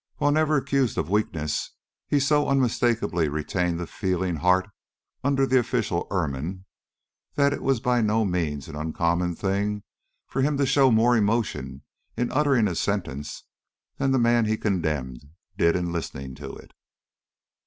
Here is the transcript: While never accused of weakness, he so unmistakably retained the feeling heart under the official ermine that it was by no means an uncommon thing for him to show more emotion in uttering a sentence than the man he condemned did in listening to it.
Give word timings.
While 0.17 0.31
never 0.31 0.55
accused 0.57 0.97
of 0.97 1.11
weakness, 1.11 1.73
he 2.07 2.19
so 2.19 2.49
unmistakably 2.49 3.29
retained 3.29 3.79
the 3.79 3.85
feeling 3.85 4.37
heart 4.37 4.67
under 5.23 5.45
the 5.45 5.59
official 5.59 6.07
ermine 6.09 6.65
that 7.35 7.53
it 7.53 7.61
was 7.61 7.79
by 7.79 8.01
no 8.01 8.25
means 8.25 8.67
an 8.67 8.75
uncommon 8.75 9.35
thing 9.35 9.83
for 10.25 10.41
him 10.41 10.57
to 10.57 10.65
show 10.65 10.89
more 10.89 11.15
emotion 11.15 11.83
in 12.17 12.31
uttering 12.31 12.67
a 12.67 12.73
sentence 12.73 13.43
than 13.97 14.09
the 14.09 14.17
man 14.17 14.45
he 14.45 14.57
condemned 14.57 15.21
did 15.55 15.75
in 15.75 15.91
listening 15.91 16.33
to 16.33 16.49
it. 16.49 16.73